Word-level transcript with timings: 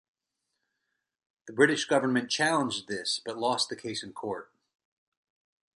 The 1.45 1.53
British 1.53 1.85
government 1.85 2.31
challenged 2.31 2.87
this 2.87 3.21
but 3.23 3.37
lost 3.37 3.69
the 3.69 3.75
case 3.75 4.01
in 4.01 4.13
court. 4.13 4.49